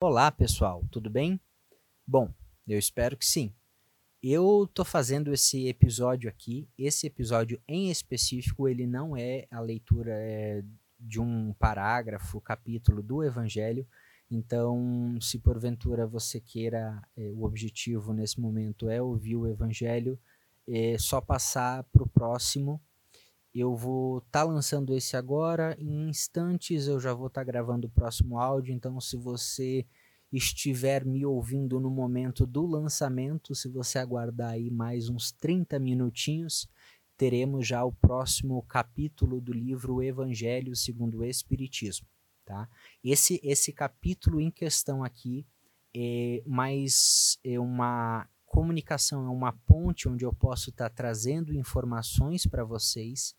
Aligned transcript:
Olá, 0.00 0.30
pessoal, 0.30 0.84
tudo 0.92 1.10
bem? 1.10 1.40
Bom, 2.06 2.32
eu 2.68 2.78
espero 2.78 3.16
que 3.16 3.26
sim. 3.26 3.52
Eu 4.22 4.70
tô 4.72 4.84
fazendo 4.84 5.34
esse 5.34 5.66
episódio 5.66 6.30
aqui, 6.30 6.68
esse 6.78 7.08
episódio 7.08 7.60
em 7.66 7.90
específico, 7.90 8.68
ele 8.68 8.86
não 8.86 9.16
é 9.16 9.48
a 9.50 9.58
leitura 9.58 10.12
é, 10.14 10.62
de 11.00 11.20
um 11.20 11.52
parágrafo, 11.54 12.40
capítulo 12.40 13.02
do 13.02 13.24
Evangelho. 13.24 13.84
Então, 14.30 15.18
se 15.20 15.40
porventura 15.40 16.06
você 16.06 16.38
queira, 16.38 17.02
é, 17.16 17.32
o 17.34 17.42
objetivo 17.42 18.12
nesse 18.12 18.40
momento 18.40 18.88
é 18.88 19.02
ouvir 19.02 19.34
o 19.34 19.48
Evangelho, 19.48 20.16
é 20.68 20.96
só 20.96 21.20
passar 21.20 21.82
para 21.92 22.04
o 22.04 22.08
próximo. 22.08 22.80
Eu 23.58 23.74
vou 23.74 24.18
estar 24.18 24.40
tá 24.40 24.44
lançando 24.44 24.94
esse 24.94 25.16
agora, 25.16 25.76
em 25.80 26.08
instantes 26.08 26.86
eu 26.86 27.00
já 27.00 27.12
vou 27.12 27.26
estar 27.26 27.40
tá 27.40 27.44
gravando 27.44 27.88
o 27.88 27.90
próximo 27.90 28.38
áudio, 28.38 28.72
então 28.72 29.00
se 29.00 29.16
você 29.16 29.84
estiver 30.32 31.04
me 31.04 31.26
ouvindo 31.26 31.80
no 31.80 31.90
momento 31.90 32.46
do 32.46 32.64
lançamento, 32.64 33.56
se 33.56 33.68
você 33.68 33.98
aguardar 33.98 34.50
aí 34.52 34.70
mais 34.70 35.08
uns 35.08 35.32
30 35.32 35.76
minutinhos, 35.80 36.68
teremos 37.16 37.66
já 37.66 37.84
o 37.84 37.90
próximo 37.90 38.62
capítulo 38.62 39.40
do 39.40 39.52
livro 39.52 40.00
Evangelho 40.04 40.76
segundo 40.76 41.18
o 41.18 41.24
Espiritismo, 41.24 42.06
tá? 42.44 42.68
Esse 43.02 43.40
esse 43.42 43.72
capítulo 43.72 44.40
em 44.40 44.52
questão 44.52 45.02
aqui 45.02 45.44
é 45.92 46.44
mais 46.46 47.40
é 47.42 47.58
uma 47.58 48.28
comunicação, 48.46 49.26
é 49.26 49.30
uma 49.30 49.52
ponte 49.52 50.08
onde 50.08 50.24
eu 50.24 50.32
posso 50.32 50.70
estar 50.70 50.88
tá 50.88 50.94
trazendo 50.94 51.52
informações 51.52 52.46
para 52.46 52.62
vocês 52.62 53.34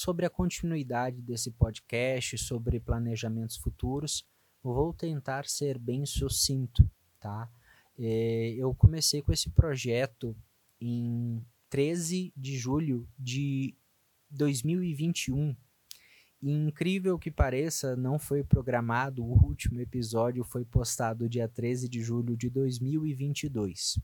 sobre 0.00 0.24
a 0.24 0.30
continuidade 0.30 1.20
desse 1.20 1.50
podcast, 1.50 2.38
sobre 2.38 2.80
planejamentos 2.80 3.56
futuros 3.56 4.24
Vou 4.62 4.92
tentar 4.92 5.46
ser 5.46 5.78
bem 5.78 6.04
sucinto, 6.04 6.88
tá? 7.18 7.50
É, 7.98 8.54
eu 8.58 8.74
comecei 8.74 9.22
com 9.22 9.32
esse 9.32 9.48
projeto 9.50 10.36
em 10.78 11.42
13 11.70 12.32
de 12.36 12.58
julho 12.58 13.08
de 13.18 13.74
2021. 14.30 15.56
E, 16.42 16.52
incrível 16.52 17.18
que 17.18 17.30
pareça, 17.30 17.96
não 17.96 18.18
foi 18.18 18.44
programado, 18.44 19.24
o 19.24 19.46
último 19.46 19.80
episódio 19.80 20.44
foi 20.44 20.64
postado 20.64 21.28
dia 21.28 21.48
13 21.48 21.88
de 21.88 22.02
julho 22.02 22.36
de 22.36 22.50
2022. 22.50 23.98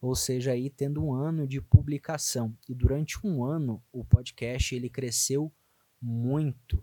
Ou 0.00 0.14
seja, 0.14 0.52
aí 0.52 0.70
tendo 0.70 1.04
um 1.04 1.12
ano 1.12 1.46
de 1.46 1.60
publicação. 1.60 2.56
E 2.68 2.74
durante 2.74 3.24
um 3.26 3.44
ano 3.44 3.82
o 3.92 4.04
podcast 4.04 4.74
ele 4.74 4.88
cresceu 4.88 5.52
muito 6.00 6.82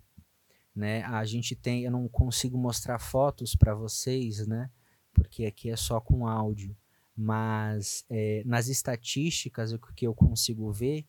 né? 0.77 1.01
A 1.05 1.25
gente 1.25 1.55
tem, 1.55 1.83
eu 1.83 1.91
não 1.91 2.07
consigo 2.07 2.55
mostrar 2.55 2.99
fotos 2.99 3.55
para 3.55 3.73
vocês, 3.73 4.45
né? 4.45 4.69
Porque 5.11 5.45
aqui 5.45 5.71
é 5.71 5.75
só 5.75 5.99
com 5.99 6.27
áudio, 6.27 6.77
mas 7.15 8.05
é, 8.07 8.43
nas 8.45 8.67
estatísticas 8.67 9.73
o 9.73 9.79
que 9.79 10.05
eu 10.05 10.13
consigo 10.13 10.71
ver 10.71 11.03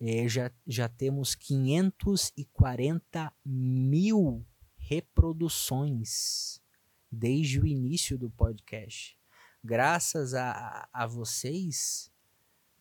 é, 0.00 0.28
já, 0.28 0.52
já 0.64 0.88
temos 0.88 1.34
540 1.34 3.32
mil 3.44 4.46
reproduções 4.76 6.62
desde 7.10 7.58
o 7.58 7.66
início 7.66 8.16
do 8.16 8.30
podcast. 8.30 9.17
Graças 9.68 10.32
a, 10.32 10.88
a 10.90 11.06
vocês 11.06 12.10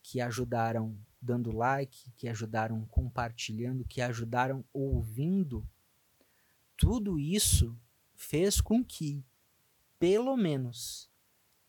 que 0.01 0.21
ajudaram 0.21 0.97
dando 1.21 1.51
like, 1.51 2.09
que 2.15 2.29
ajudaram 2.29 2.85
compartilhando, 2.85 3.83
que 3.83 3.99
ajudaram 3.99 4.63
ouvindo 4.71 5.67
tudo 6.77 7.19
isso 7.19 7.77
fez 8.15 8.61
com 8.61 8.81
que, 8.85 9.21
pelo 9.99 10.37
menos, 10.37 11.09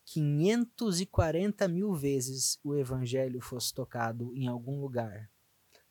540 0.04 1.66
mil 1.66 1.94
vezes 1.94 2.60
o 2.62 2.76
evangelho 2.76 3.40
fosse 3.40 3.74
tocado 3.74 4.32
em 4.36 4.46
algum 4.46 4.80
lugar, 4.80 5.28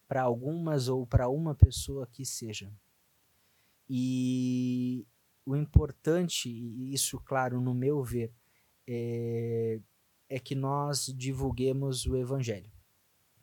para 0.07 0.21
algumas 0.21 0.87
ou 0.87 1.05
para 1.05 1.27
uma 1.27 1.53
pessoa 1.53 2.07
que 2.07 2.25
seja. 2.25 2.71
E 3.89 5.05
o 5.45 5.53
importante, 5.53 6.47
e 6.47 6.93
isso, 6.93 7.19
claro, 7.19 7.59
no 7.59 7.73
meu 7.73 8.01
ver, 8.01 8.31
é, 8.87 9.79
é 10.29 10.39
que 10.39 10.55
nós 10.55 11.13
divulguemos 11.15 12.05
o 12.05 12.15
evangelho. 12.15 12.71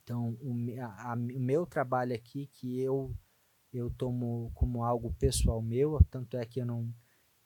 Então, 0.03 0.37
o, 0.41 0.55
a, 0.81 1.13
a, 1.13 1.15
o 1.15 1.41
meu 1.41 1.67
trabalho 1.67 2.15
aqui, 2.15 2.47
que 2.47 2.81
eu 2.81 3.15
eu 3.73 3.91
tomo 3.91 4.53
como 4.55 4.85
algo 4.85 5.13
pessoal 5.15 5.61
meu, 5.61 5.99
tanto 6.09 6.37
é 6.37 6.45
que 6.45 6.61
eu 6.61 6.67
não 6.67 6.95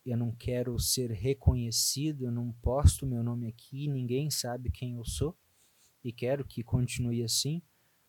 eu 0.05 0.17
não 0.17 0.33
quero 0.33 0.79
ser 0.79 1.11
reconhecido, 1.11 2.25
eu 2.25 2.33
não 2.33 2.53
posto 2.63 3.07
meu 3.07 3.23
nome 3.23 3.47
aqui, 3.47 3.89
ninguém 3.89 4.31
sabe 4.31 4.71
quem 4.71 4.95
eu 4.95 5.05
sou 5.05 5.37
e 6.03 6.13
quero 6.13 6.45
que 6.47 6.63
continue 6.63 7.23
assim, 7.23 7.61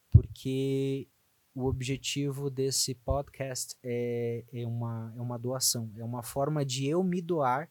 porque 0.10 1.10
o 1.54 1.66
objetivo 1.66 2.50
desse 2.50 2.96
podcast 2.96 3.76
é, 3.84 4.46
é, 4.54 4.66
uma, 4.66 5.14
é 5.18 5.22
uma 5.22 5.38
doação, 5.38 5.92
é 5.98 6.04
uma 6.04 6.24
forma 6.24 6.64
de 6.64 6.88
eu 6.88 7.04
me 7.04 7.22
doar, 7.22 7.70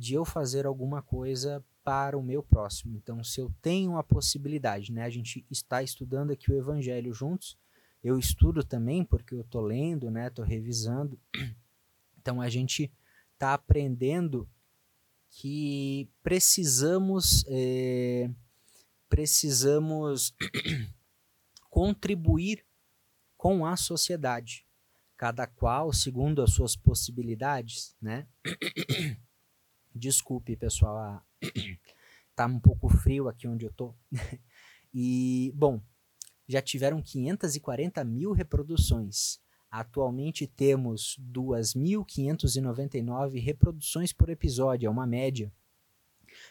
de 0.00 0.14
eu 0.14 0.24
fazer 0.24 0.64
alguma 0.64 1.02
coisa 1.02 1.62
para 1.84 2.16
o 2.16 2.22
meu 2.22 2.42
próximo. 2.42 2.96
Então, 2.96 3.22
se 3.22 3.38
eu 3.38 3.52
tenho 3.60 3.98
a 3.98 4.02
possibilidade, 4.02 4.90
né, 4.90 5.04
a 5.04 5.10
gente 5.10 5.44
está 5.50 5.82
estudando 5.82 6.30
aqui 6.30 6.50
o 6.50 6.56
Evangelho 6.56 7.12
juntos, 7.12 7.58
eu 8.02 8.18
estudo 8.18 8.64
também 8.64 9.04
porque 9.04 9.34
eu 9.34 9.42
estou 9.42 9.60
lendo, 9.60 10.10
né? 10.10 10.28
Estou 10.28 10.44
revisando. 10.44 11.18
Então 12.22 12.38
a 12.38 12.50
gente 12.50 12.92
está 13.32 13.54
aprendendo 13.54 14.46
que 15.30 16.06
precisamos 16.22 17.46
é, 17.48 18.30
precisamos 19.08 20.34
contribuir 21.70 22.62
com 23.38 23.64
a 23.64 23.74
sociedade, 23.74 24.66
cada 25.16 25.46
qual 25.46 25.94
segundo 25.94 26.42
as 26.42 26.52
suas 26.52 26.76
possibilidades, 26.76 27.96
né? 28.02 28.28
Desculpe, 29.94 30.56
pessoal, 30.56 31.22
tá 32.34 32.46
um 32.46 32.58
pouco 32.60 32.88
frio 32.88 33.28
aqui 33.28 33.46
onde 33.48 33.66
eu 33.66 33.72
tô. 33.72 33.94
e 34.94 35.52
bom, 35.54 35.82
já 36.46 36.62
tiveram 36.62 37.02
540 37.02 38.02
mil 38.04 38.32
reproduções. 38.32 39.40
Atualmente 39.70 40.48
temos 40.48 41.16
2.599 41.32 43.40
reproduções 43.40 44.12
por 44.12 44.28
episódio, 44.28 44.88
é 44.88 44.90
uma 44.90 45.06
média. 45.06 45.52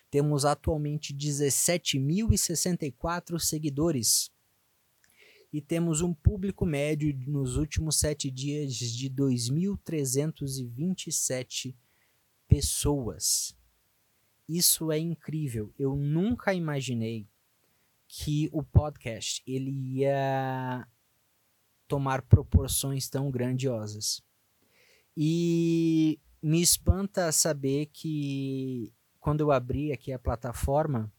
Temos 0.09 0.45
atualmente 0.45 1.13
17.064 1.13 3.37
seguidores. 3.39 4.31
E 5.51 5.59
temos 5.61 6.01
um 6.01 6.13
público 6.13 6.65
médio 6.65 7.13
nos 7.27 7.57
últimos 7.57 7.97
sete 7.97 8.29
dias 8.29 8.75
de 8.75 9.09
2.327 9.09 11.75
pessoas. 12.49 13.55
Isso 14.49 14.91
é 14.91 14.97
incrível. 14.97 15.71
Eu 15.79 15.95
nunca 15.95 16.53
imaginei 16.53 17.29
que 18.07 18.49
o 18.51 18.63
podcast 18.63 19.43
ele 19.45 19.69
ia 19.69 20.85
tomar 21.87 22.23
proporções 22.23 23.07
tão 23.07 23.29
grandiosas. 23.29 24.21
E 25.15 26.19
me 26.41 26.61
espanta 26.61 27.31
saber 27.31 27.85
que 27.87 28.91
quando 29.19 29.41
eu 29.41 29.51
abri 29.51 29.91
aqui 29.91 30.11
a 30.11 30.19
plataforma, 30.19 31.11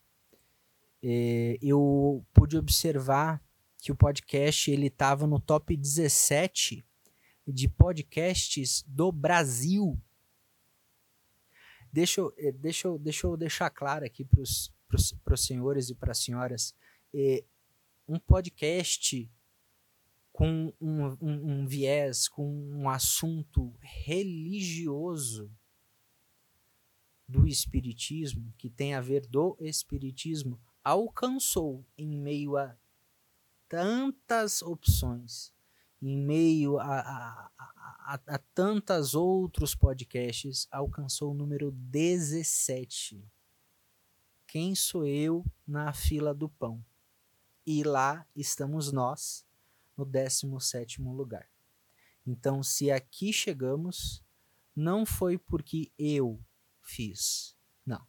eh, 1.02 1.56
eu 1.62 2.24
pude 2.32 2.56
observar 2.56 3.42
que 3.78 3.92
o 3.92 3.96
podcast 3.96 4.70
ele 4.70 4.88
estava 4.88 5.26
no 5.26 5.38
top 5.38 5.76
17 5.76 6.84
de 7.46 7.68
podcasts 7.68 8.84
do 8.86 9.10
Brasil. 9.12 9.98
Deixa 11.92 12.20
eu, 12.20 12.32
eh, 12.36 12.52
deixa 12.52 12.88
eu, 12.88 12.98
deixa 12.98 13.26
eu 13.26 13.36
deixar 13.36 13.70
claro 13.70 14.04
aqui 14.04 14.24
para 14.24 14.40
os 14.42 15.44
senhores 15.44 15.90
e 15.90 15.94
para 15.94 16.12
as 16.12 16.18
senhoras 16.18 16.74
é, 17.12 17.44
um 18.08 18.18
podcast 18.18 19.30
com 20.32 20.72
um, 20.80 21.06
um, 21.20 21.52
um 21.52 21.66
viés, 21.66 22.28
com 22.28 22.48
um 22.48 22.88
assunto 22.88 23.74
religioso 23.80 25.50
do 27.28 27.46
Espiritismo, 27.46 28.52
que 28.56 28.70
tem 28.70 28.94
a 28.94 29.00
ver 29.00 29.26
do 29.26 29.56
Espiritismo, 29.60 30.60
alcançou 30.82 31.84
em 31.96 32.16
meio 32.16 32.56
a 32.56 32.76
tantas 33.68 34.62
opções, 34.62 35.52
em 36.02 36.16
meio 36.16 36.78
a, 36.78 37.00
a, 37.00 37.50
a, 38.04 38.20
a, 38.26 38.38
tantas 38.54 39.14
outros 39.14 39.74
podcasts, 39.74 40.68
alcançou 40.70 41.30
o 41.32 41.34
número 41.34 41.70
17. 41.70 43.24
Quem 44.46 44.74
sou 44.74 45.06
eu 45.06 45.44
na 45.66 45.92
fila 45.92 46.34
do 46.34 46.48
pão? 46.48 46.84
e 47.66 47.84
lá 47.84 48.26
estamos 48.34 48.90
nós 48.90 49.46
no 49.96 50.04
17 50.04 51.00
lugar. 51.02 51.48
Então, 52.26 52.62
se 52.62 52.90
aqui 52.90 53.32
chegamos, 53.32 54.24
não 54.74 55.06
foi 55.06 55.38
porque 55.38 55.92
eu 55.96 56.42
fiz. 56.80 57.56
Não. 57.86 58.04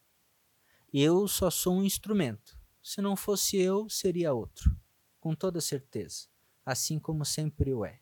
Eu 0.91 1.27
só 1.27 1.51
sou 1.51 1.75
um 1.75 1.83
instrumento. 1.83 2.59
Se 2.81 3.01
não 3.01 3.15
fosse 3.15 3.57
eu, 3.57 3.87
seria 3.87 4.33
outro. 4.33 4.75
Com 5.19 5.35
toda 5.35 5.61
certeza. 5.61 6.27
Assim 6.65 6.99
como 6.99 7.23
sempre 7.23 7.71
o 7.71 7.85
é. 7.85 7.99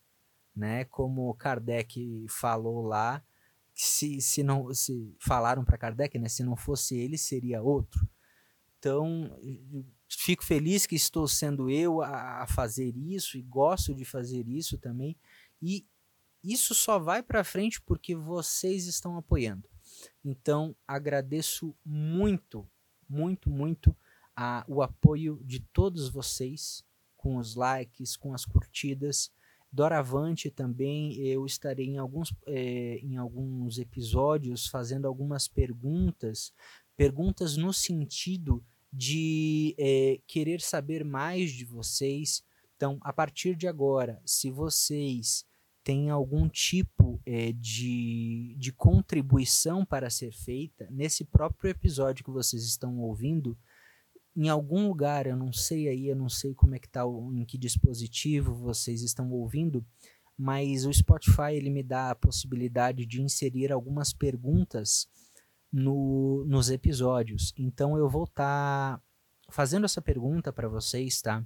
Né? 0.56 0.86
Como 0.86 1.34
Kardec 1.36 2.26
falou 2.30 2.82
lá, 2.82 3.24
se, 3.74 4.22
se 4.22 4.44
não 4.44 4.74
se 4.74 5.16
falaram 5.20 5.64
para 5.64 5.78
Kardec, 5.78 6.18
né? 6.20 6.28
Se 6.28 6.44
não 6.44 6.56
fosse 6.56 6.98
ele, 6.98 7.18
seria 7.18 7.62
outro. 7.62 8.08
Então, 8.78 9.38
fico 10.08 10.44
feliz 10.44 10.86
que 10.86 10.96
estou 10.96 11.28
sendo 11.28 11.70
eu 11.70 12.02
a, 12.02 12.44
a 12.44 12.48
fazer 12.48 12.96
isso 12.96 13.38
e 13.38 13.42
gosto 13.42 13.94
de 13.94 14.04
fazer 14.04 14.48
isso 14.48 14.78
também. 14.78 15.18
E 15.62 15.86
isso 16.44 16.74
só 16.74 16.98
vai 16.98 17.22
para 17.22 17.44
frente 17.44 17.82
porque 17.82 18.16
vocês 18.16 18.86
estão 18.86 19.18
apoiando. 19.18 19.68
Então, 20.24 20.76
agradeço 20.88 21.76
muito, 21.86 22.68
muito, 23.08 23.50
muito 23.50 23.96
a, 24.36 24.64
o 24.68 24.82
apoio 24.82 25.42
de 25.44 25.60
todos 25.60 26.10
vocês, 26.10 26.84
com 27.18 27.38
os 27.38 27.56
likes, 27.56 28.16
com 28.16 28.34
as 28.34 28.46
curtidas. 28.46 29.32
Doravante 29.72 30.50
também 30.50 31.14
eu 31.18 31.46
estarei 31.46 31.86
em 31.86 31.98
alguns, 31.98 32.34
é, 32.48 32.98
em 33.04 33.18
alguns 33.18 33.78
episódios 33.78 34.68
fazendo 34.68 35.08
algumas 35.08 35.48
perguntas, 35.48 36.52
perguntas 36.98 37.56
no 37.56 37.72
sentido 37.72 38.64
de 38.92 39.76
é, 39.78 40.20
querer 40.26 40.60
saber 40.60 41.06
mais 41.06 41.52
de 41.52 41.66
vocês. 41.66 42.44
Então, 42.76 42.98
a 43.02 43.14
partir 43.14 43.56
de 43.56 43.68
agora, 43.68 44.20
se 44.26 44.50
vocês 44.50 45.46
têm 45.84 46.10
algum 46.10 46.50
tipo 46.50 47.22
é, 47.26 47.52
de, 47.52 48.56
de 48.58 48.72
contribuição 48.72 49.86
para 49.86 50.10
ser 50.10 50.32
feita, 50.34 50.88
nesse 50.90 51.24
próprio 51.24 51.70
episódio 51.70 52.26
que 52.26 52.32
vocês 52.32 52.64
estão 52.64 53.00
ouvindo, 53.00 53.58
em 54.36 54.50
algum 54.50 54.88
lugar, 54.88 55.28
eu 55.28 55.36
não 55.36 55.52
sei 55.52 55.88
aí, 55.88 56.08
eu 56.08 56.16
não 56.16 56.30
sei 56.30 56.54
como 56.54 56.76
é 56.76 56.80
que 56.80 56.88
tá, 56.88 57.04
em 57.34 57.46
que 57.46 57.58
dispositivo 57.58 58.54
vocês 58.54 59.02
estão 59.02 59.30
ouvindo, 59.32 59.86
mas 60.38 60.86
o 60.86 60.94
Spotify 60.94 61.54
ele 61.54 61.70
me 61.70 61.84
dá 61.84 62.12
a 62.12 62.16
possibilidade 62.16 63.06
de 63.06 63.22
inserir 63.22 63.72
algumas 63.72 64.14
perguntas 64.14 65.08
no, 65.72 66.46
nos 66.48 66.70
episódios. 66.70 67.54
Então 67.58 67.98
eu 67.98 68.10
vou 68.10 68.24
estar 68.24 68.98
tá 68.98 69.04
fazendo 69.50 69.86
essa 69.86 70.02
pergunta 70.02 70.54
para 70.54 70.70
vocês, 70.70 71.22
tá? 71.22 71.46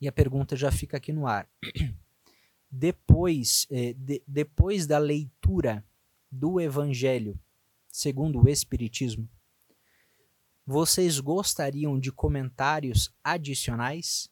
E 0.00 0.08
a 0.08 0.12
pergunta 0.12 0.56
já 0.56 0.72
fica 0.72 0.96
aqui 0.96 1.12
no 1.12 1.26
ar. 1.26 1.48
Depois, 2.70 3.66
eh, 3.70 3.92
de, 3.92 4.22
depois 4.26 4.86
da 4.86 4.96
leitura 4.96 5.84
do 6.30 6.58
Evangelho 6.58 7.38
segundo 7.90 8.42
o 8.42 8.48
Espiritismo, 8.48 9.28
vocês 10.66 11.18
gostariam 11.18 11.98
de 11.98 12.12
comentários 12.12 13.12
adicionais? 13.22 14.30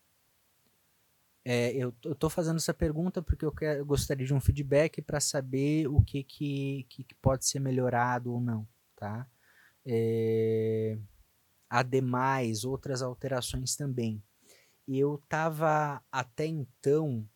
É, 1.44 1.72
eu 1.72 1.94
estou 2.04 2.28
fazendo 2.28 2.56
essa 2.56 2.74
pergunta 2.74 3.22
porque 3.22 3.44
eu, 3.44 3.52
quero, 3.52 3.80
eu 3.80 3.86
gostaria 3.86 4.26
de 4.26 4.34
um 4.34 4.40
feedback 4.40 5.00
para 5.00 5.20
saber 5.20 5.88
o 5.88 6.02
que, 6.02 6.22
que, 6.22 6.86
que, 6.88 7.14
pode 7.20 7.46
ser 7.46 7.58
melhorado 7.60 8.32
ou 8.32 8.40
não. 8.40 8.68
Tá? 8.94 9.26
É, 9.84 10.98
ademais, 11.68 12.64
outras 12.64 13.02
alterações 13.02 13.74
também. 13.74 14.22
Eu 14.86 15.16
estava 15.16 16.02
até 16.12 16.46
então 16.46 17.26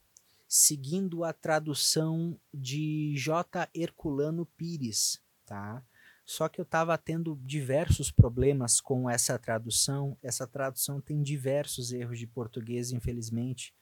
seguindo 0.46 1.24
a 1.24 1.32
tradução 1.32 2.38
de 2.52 3.14
J. 3.16 3.68
Herculano 3.74 4.46
Pires, 4.46 5.20
tá? 5.44 5.82
Só 6.24 6.48
que 6.48 6.60
eu 6.60 6.62
estava 6.62 6.96
tendo 6.96 7.38
diversos 7.42 8.10
problemas 8.10 8.80
com 8.80 9.08
essa 9.10 9.38
tradução. 9.38 10.16
Essa 10.22 10.46
tradução 10.46 11.00
tem 11.00 11.22
diversos 11.22 11.92
erros 11.92 12.18
de 12.18 12.26
português, 12.26 12.92
infelizmente. 12.92 13.74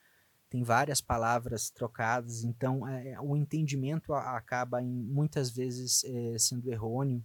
Tem 0.51 0.63
várias 0.63 1.01
palavras 1.01 1.71
trocadas, 1.71 2.45
então 2.45 2.87
é, 2.87 3.19
o 3.21 3.35
entendimento 3.37 4.13
acaba 4.13 4.83
em, 4.83 4.87
muitas 4.87 5.51
vezes 5.51 6.05
é, 6.05 6.37
sendo 6.37 6.71
errôneo. 6.71 7.25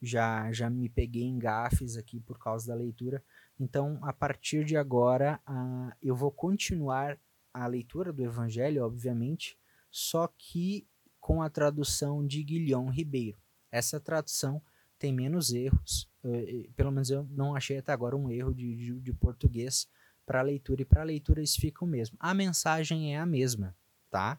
Já, 0.00 0.50
já 0.52 0.70
me 0.70 0.88
peguei 0.88 1.24
em 1.24 1.38
gafes 1.38 1.96
aqui 1.96 2.20
por 2.20 2.38
causa 2.38 2.68
da 2.68 2.74
leitura. 2.74 3.22
Então, 3.58 3.98
a 4.02 4.12
partir 4.12 4.64
de 4.64 4.76
agora, 4.76 5.38
uh, 5.46 5.92
eu 6.00 6.16
vou 6.16 6.30
continuar 6.30 7.18
a 7.52 7.66
leitura 7.66 8.12
do 8.12 8.22
Evangelho, 8.22 8.84
obviamente, 8.84 9.58
só 9.90 10.26
que 10.38 10.86
com 11.18 11.42
a 11.42 11.50
tradução 11.50 12.26
de 12.26 12.42
Guilhom 12.42 12.88
Ribeiro. 12.88 13.36
Essa 13.70 14.00
tradução 14.00 14.62
tem 14.98 15.12
menos 15.12 15.52
erros, 15.52 16.08
eh, 16.22 16.68
pelo 16.76 16.92
menos 16.92 17.10
eu 17.10 17.26
não 17.30 17.56
achei 17.56 17.78
até 17.78 17.92
agora 17.92 18.16
um 18.16 18.30
erro 18.30 18.54
de, 18.54 18.76
de, 18.76 19.00
de 19.00 19.12
português 19.14 19.88
para 20.26 20.42
leitura, 20.42 20.82
e 20.82 20.84
para 20.84 21.02
leitura 21.02 21.40
eles 21.40 21.56
ficam 21.56 21.88
mesmo. 21.88 22.16
A 22.20 22.34
mensagem 22.34 23.14
é 23.14 23.18
a 23.18 23.26
mesma, 23.26 23.74
tá? 24.10 24.38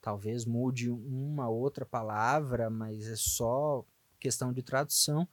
Talvez 0.00 0.44
mude 0.44 0.90
uma 0.90 1.48
outra 1.48 1.86
palavra, 1.86 2.68
mas 2.68 3.06
é 3.06 3.16
só 3.16 3.84
questão 4.20 4.52
de 4.52 4.62
tradução. 4.62 5.26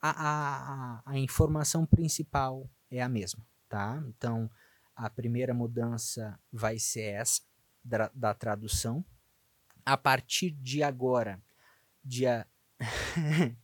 A, 0.00 0.10
a, 0.10 1.02
a 1.04 1.18
informação 1.18 1.84
principal 1.84 2.68
é 2.90 3.02
a 3.02 3.08
mesma, 3.08 3.44
tá? 3.68 4.02
Então, 4.08 4.50
a 4.94 5.10
primeira 5.10 5.52
mudança 5.52 6.38
vai 6.50 6.78
ser 6.78 7.02
essa, 7.02 7.42
da, 7.84 8.10
da 8.14 8.32
tradução. 8.32 9.04
A 9.84 9.96
partir 9.96 10.50
de 10.50 10.82
agora, 10.82 11.40
dia 12.02 12.46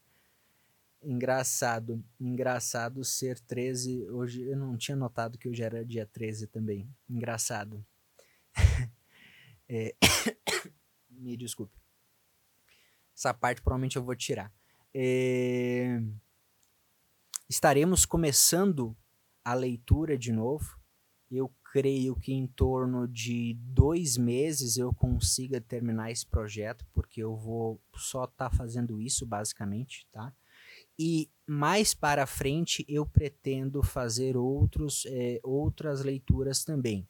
engraçado, 1.03 2.05
engraçado 2.19 3.05
ser 3.05 3.39
13. 3.41 4.09
Hoje 4.11 4.43
eu 4.43 4.57
não 4.57 4.77
tinha 4.77 4.97
notado 4.97 5.39
que 5.39 5.49
hoje 5.49 5.63
era 5.63 5.85
dia 5.85 6.07
13 6.07 6.47
também. 6.47 6.89
Engraçado. 7.09 7.85
é, 9.69 9.95
me 11.11 11.37
desculpe. 11.37 11.79
Essa 13.17 13.35
parte 13.35 13.61
provavelmente 13.61 13.97
eu 13.97 14.03
vou 14.03 14.17
tirar. 14.17 14.53
É, 14.95 16.01
estaremos 17.49 18.05
começando 18.05 18.97
a 19.45 19.55
leitura 19.55 20.17
de 20.17 20.33
novo. 20.33 20.79
Eu 21.31 21.53
creio 21.73 22.15
que 22.15 22.35
em 22.35 22.47
torno 22.47 23.09
de 23.09 23.55
dois 23.55 24.19
meses 24.19 24.77
eu 24.77 24.93
consiga 24.93 25.59
terminar 25.59 26.11
esse 26.11 26.27
projeto, 26.27 26.87
porque 26.93 27.23
eu 27.23 27.35
vou 27.35 27.81
só 27.97 28.25
estar 28.25 28.51
tá 28.51 28.55
fazendo 28.55 29.01
isso 29.01 29.25
basicamente, 29.25 30.07
tá? 30.13 30.35
E 30.99 31.31
mais 31.47 31.95
para 31.95 32.27
frente 32.27 32.85
eu 32.87 33.07
pretendo 33.07 33.83
fazer 33.83 34.37
outros, 34.37 35.07
é, 35.07 35.41
outras 35.43 36.05
leituras 36.05 36.63
também 36.63 37.09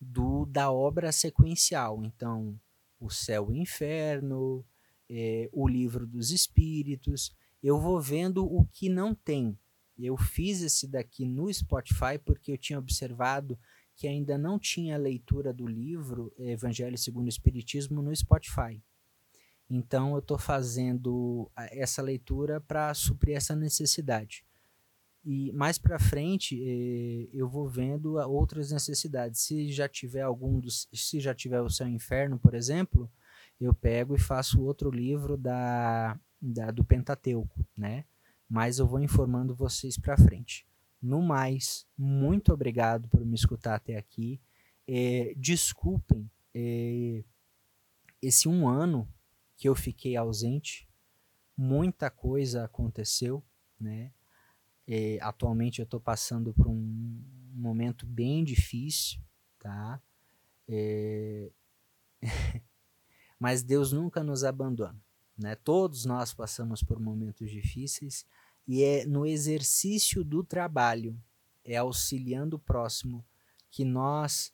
do 0.00 0.46
da 0.46 0.70
obra 0.70 1.10
sequencial. 1.10 2.04
Então, 2.04 2.56
o 3.00 3.10
céu 3.10 3.48
e 3.50 3.54
o 3.54 3.56
inferno, 3.56 4.64
é, 5.10 5.48
o 5.52 5.66
livro 5.66 6.06
dos 6.06 6.30
espíritos. 6.30 7.34
Eu 7.60 7.80
vou 7.80 8.00
vendo 8.00 8.44
o 8.44 8.64
que 8.66 8.88
não 8.88 9.12
tem. 9.12 9.58
Eu 9.98 10.16
fiz 10.16 10.62
esse 10.62 10.86
daqui 10.86 11.24
no 11.24 11.52
Spotify 11.52 12.16
porque 12.24 12.52
eu 12.52 12.58
tinha 12.58 12.78
observado 12.78 13.58
que 13.96 14.08
ainda 14.08 14.36
não 14.36 14.58
tinha 14.58 14.96
leitura 14.96 15.52
do 15.52 15.66
livro 15.66 16.32
Evangelho 16.38 16.98
segundo 16.98 17.26
o 17.26 17.28
Espiritismo 17.28 18.02
no 18.02 18.14
Spotify. 18.14 18.82
Então 19.68 20.12
eu 20.12 20.18
estou 20.18 20.38
fazendo 20.38 21.50
essa 21.56 22.02
leitura 22.02 22.60
para 22.60 22.92
suprir 22.92 23.36
essa 23.36 23.56
necessidade. 23.56 24.44
E 25.24 25.50
mais 25.52 25.78
para 25.78 25.98
frente 25.98 26.60
eh, 26.62 27.30
eu 27.32 27.48
vou 27.48 27.66
vendo 27.66 28.16
outras 28.28 28.70
necessidades. 28.70 29.40
Se 29.40 29.72
já 29.72 29.88
tiver 29.88 30.20
algum 30.20 30.60
dos, 30.60 30.86
se 30.92 31.18
já 31.18 31.34
tiver 31.34 31.62
o 31.62 31.70
Céu 31.70 31.88
Inferno, 31.88 32.38
por 32.38 32.54
exemplo, 32.54 33.10
eu 33.58 33.72
pego 33.72 34.14
e 34.14 34.20
faço 34.20 34.62
outro 34.62 34.90
livro 34.90 35.36
da, 35.38 36.18
da 36.40 36.70
do 36.70 36.84
Pentateuco, 36.84 37.64
né? 37.76 38.04
Mas 38.46 38.78
eu 38.78 38.86
vou 38.86 39.00
informando 39.00 39.54
vocês 39.54 39.96
para 39.96 40.18
frente. 40.18 40.66
No 41.04 41.20
mais, 41.20 41.86
muito 41.98 42.50
obrigado 42.50 43.06
por 43.10 43.22
me 43.26 43.34
escutar 43.34 43.74
até 43.74 43.98
aqui. 43.98 44.40
É, 44.88 45.34
desculpem 45.36 46.30
é, 46.54 47.22
esse 48.22 48.48
um 48.48 48.66
ano 48.66 49.06
que 49.54 49.68
eu 49.68 49.74
fiquei 49.74 50.16
ausente. 50.16 50.88
Muita 51.54 52.08
coisa 52.08 52.64
aconteceu, 52.64 53.44
né? 53.78 54.14
É, 54.86 55.18
atualmente 55.20 55.78
eu 55.78 55.84
estou 55.84 56.00
passando 56.00 56.54
por 56.54 56.68
um 56.68 57.22
momento 57.52 58.06
bem 58.06 58.42
difícil, 58.42 59.20
tá? 59.58 60.00
É... 60.66 61.50
Mas 63.38 63.62
Deus 63.62 63.92
nunca 63.92 64.24
nos 64.24 64.42
abandona, 64.42 64.98
né? 65.36 65.54
Todos 65.54 66.06
nós 66.06 66.32
passamos 66.32 66.82
por 66.82 66.98
momentos 66.98 67.50
difíceis 67.50 68.26
e 68.66 68.82
é 68.82 69.04
no 69.06 69.26
exercício 69.26 70.24
do 70.24 70.42
trabalho, 70.42 71.20
é 71.64 71.76
auxiliando 71.76 72.56
o 72.56 72.60
próximo, 72.60 73.24
que 73.70 73.84
nós 73.84 74.52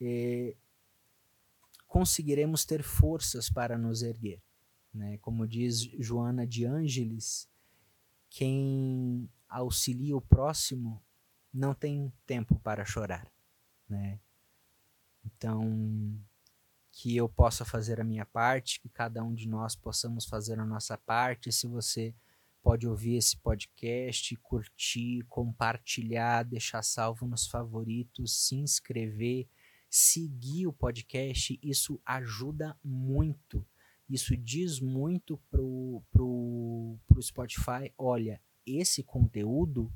é, 0.00 0.56
conseguiremos 1.86 2.64
ter 2.64 2.82
forças 2.82 3.50
para 3.50 3.76
nos 3.76 4.02
erguer. 4.02 4.40
Né? 4.92 5.18
Como 5.18 5.46
diz 5.46 5.80
Joana 5.98 6.46
de 6.46 6.64
Ângeles, 6.64 7.48
quem 8.28 9.28
auxilia 9.48 10.16
o 10.16 10.20
próximo 10.20 11.02
não 11.52 11.74
tem 11.74 12.10
tempo 12.26 12.58
para 12.60 12.84
chorar, 12.84 13.30
né? 13.86 14.18
Então, 15.24 16.18
que 16.90 17.16
eu 17.16 17.28
possa 17.28 17.64
fazer 17.64 18.00
a 18.00 18.04
minha 18.04 18.24
parte, 18.24 18.80
que 18.80 18.88
cada 18.88 19.22
um 19.22 19.34
de 19.34 19.46
nós 19.46 19.76
possamos 19.76 20.24
fazer 20.24 20.58
a 20.58 20.64
nossa 20.64 20.96
parte. 20.98 21.52
Se 21.52 21.66
você 21.66 22.14
pode 22.62 22.86
ouvir 22.86 23.16
esse 23.16 23.36
podcast, 23.36 24.36
curtir, 24.36 25.24
compartilhar, 25.28 26.44
deixar 26.44 26.82
salvo 26.82 27.26
nos 27.26 27.46
favoritos, 27.46 28.46
se 28.46 28.54
inscrever, 28.54 29.48
seguir 29.90 30.66
o 30.66 30.72
podcast, 30.72 31.58
isso 31.62 32.00
ajuda 32.06 32.78
muito. 32.82 33.66
Isso 34.08 34.36
diz 34.36 34.80
muito 34.80 35.38
pro, 35.50 36.02
pro, 36.10 36.98
pro 37.06 37.22
Spotify, 37.22 37.92
olha, 37.98 38.40
esse 38.64 39.02
conteúdo 39.02 39.92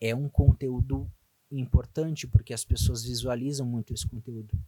é 0.00 0.14
um 0.14 0.28
conteúdo 0.28 1.10
importante 1.50 2.26
porque 2.26 2.54
as 2.54 2.64
pessoas 2.64 3.04
visualizam 3.04 3.66
muito 3.66 3.92
esse 3.92 4.06
conteúdo. 4.06 4.58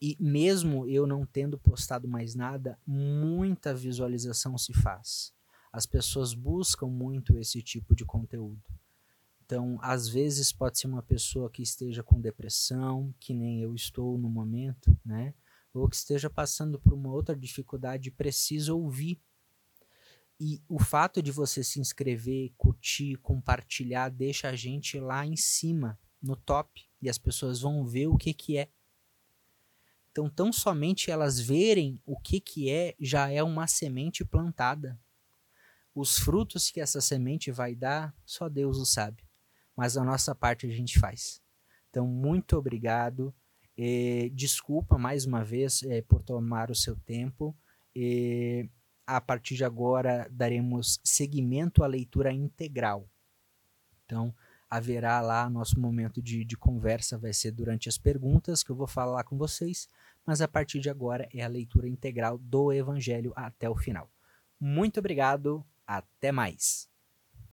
E 0.00 0.16
mesmo 0.18 0.88
eu 0.88 1.06
não 1.06 1.24
tendo 1.24 1.58
postado 1.58 2.08
mais 2.08 2.34
nada, 2.34 2.78
muita 2.86 3.74
visualização 3.74 4.56
se 4.58 4.72
faz. 4.72 5.32
As 5.72 5.86
pessoas 5.86 6.34
buscam 6.34 6.86
muito 6.86 7.38
esse 7.38 7.62
tipo 7.62 7.94
de 7.94 8.04
conteúdo. 8.04 8.62
Então, 9.44 9.78
às 9.82 10.08
vezes 10.08 10.52
pode 10.52 10.78
ser 10.78 10.86
uma 10.86 11.02
pessoa 11.02 11.50
que 11.50 11.62
esteja 11.62 12.02
com 12.02 12.20
depressão, 12.20 13.14
que 13.18 13.34
nem 13.34 13.60
eu 13.60 13.74
estou 13.74 14.18
no 14.18 14.28
momento, 14.28 14.96
né? 15.04 15.34
Ou 15.72 15.88
que 15.88 15.96
esteja 15.96 16.28
passando 16.28 16.78
por 16.78 16.92
uma 16.92 17.10
outra 17.10 17.34
dificuldade 17.34 18.08
e 18.08 18.12
precisa 18.12 18.74
ouvir 18.74 19.20
e 20.44 20.60
o 20.68 20.76
fato 20.76 21.22
de 21.22 21.30
você 21.30 21.62
se 21.62 21.78
inscrever, 21.78 22.52
curtir, 22.58 23.14
compartilhar, 23.18 24.08
deixa 24.08 24.48
a 24.48 24.56
gente 24.56 24.98
lá 24.98 25.24
em 25.24 25.36
cima, 25.36 25.96
no 26.20 26.34
top, 26.34 26.84
e 27.00 27.08
as 27.08 27.16
pessoas 27.16 27.60
vão 27.60 27.86
ver 27.86 28.08
o 28.08 28.16
que, 28.16 28.34
que 28.34 28.58
é. 28.58 28.68
Então, 30.10 30.28
tão 30.28 30.52
somente 30.52 31.12
elas 31.12 31.38
verem 31.38 32.00
o 32.04 32.18
que, 32.18 32.40
que 32.40 32.68
é, 32.68 32.96
já 32.98 33.30
é 33.30 33.40
uma 33.40 33.68
semente 33.68 34.24
plantada. 34.24 35.00
Os 35.94 36.18
frutos 36.18 36.70
que 36.70 36.80
essa 36.80 37.00
semente 37.00 37.50
vai 37.50 37.74
dar, 37.74 38.14
só 38.24 38.48
Deus 38.48 38.78
o 38.78 38.86
sabe. 38.86 39.24
Mas 39.76 39.96
a 39.96 40.04
nossa 40.04 40.34
parte 40.34 40.66
a 40.66 40.70
gente 40.70 40.98
faz. 40.98 41.40
Então, 41.90 42.06
muito 42.06 42.56
obrigado. 42.56 43.34
Eh, 43.76 44.30
desculpa 44.32 44.98
mais 44.98 45.24
uma 45.26 45.44
vez 45.44 45.82
eh, 45.82 46.02
por 46.02 46.22
tomar 46.22 46.70
o 46.70 46.74
seu 46.74 46.96
tempo. 46.96 47.56
Eh, 47.94 48.68
a 49.06 49.20
partir 49.20 49.56
de 49.56 49.64
agora 49.64 50.26
daremos 50.30 51.00
seguimento 51.04 51.82
à 51.82 51.86
leitura 51.86 52.32
integral. 52.32 53.08
Então, 54.04 54.34
haverá 54.70 55.20
lá 55.20 55.50
nosso 55.50 55.78
momento 55.78 56.22
de, 56.22 56.44
de 56.44 56.56
conversa, 56.56 57.18
vai 57.18 57.32
ser 57.32 57.50
durante 57.50 57.88
as 57.90 57.98
perguntas 57.98 58.62
que 58.62 58.70
eu 58.70 58.76
vou 58.76 58.86
falar 58.86 59.22
com 59.24 59.36
vocês, 59.36 59.86
mas 60.24 60.40
a 60.40 60.48
partir 60.48 60.80
de 60.80 60.88
agora 60.88 61.28
é 61.32 61.42
a 61.42 61.48
leitura 61.48 61.88
integral 61.88 62.38
do 62.38 62.72
Evangelho 62.72 63.32
até 63.36 63.68
o 63.68 63.76
final. 63.76 64.10
Muito 64.58 64.98
obrigado, 64.98 65.64
até 65.98 66.32
mais. 66.32 66.91